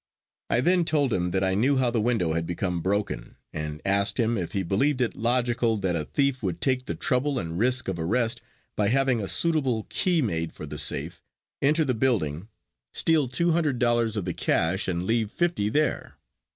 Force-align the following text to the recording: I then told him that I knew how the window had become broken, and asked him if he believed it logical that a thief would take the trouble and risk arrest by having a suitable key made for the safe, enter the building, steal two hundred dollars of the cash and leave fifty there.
I 0.49 0.61
then 0.61 0.83
told 0.83 1.13
him 1.13 1.29
that 1.29 1.43
I 1.43 1.53
knew 1.53 1.77
how 1.77 1.91
the 1.91 2.01
window 2.01 2.33
had 2.33 2.47
become 2.47 2.81
broken, 2.81 3.35
and 3.53 3.83
asked 3.85 4.19
him 4.19 4.35
if 4.35 4.53
he 4.53 4.63
believed 4.63 4.99
it 4.99 5.13
logical 5.15 5.77
that 5.77 5.95
a 5.95 6.05
thief 6.05 6.41
would 6.41 6.59
take 6.59 6.87
the 6.87 6.95
trouble 6.95 7.37
and 7.37 7.55
risk 7.55 7.87
arrest 7.87 8.41
by 8.75 8.87
having 8.87 9.21
a 9.21 9.27
suitable 9.27 9.85
key 9.89 10.23
made 10.23 10.53
for 10.53 10.65
the 10.65 10.79
safe, 10.79 11.21
enter 11.61 11.85
the 11.85 11.93
building, 11.93 12.47
steal 12.91 13.27
two 13.27 13.51
hundred 13.51 13.77
dollars 13.77 14.17
of 14.17 14.25
the 14.25 14.33
cash 14.33 14.87
and 14.87 15.03
leave 15.03 15.29
fifty 15.29 15.69
there. 15.69 16.17